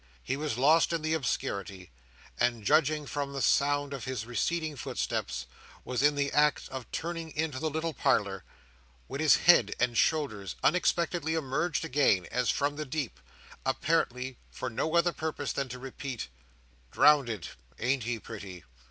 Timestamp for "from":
3.05-3.33, 12.49-12.77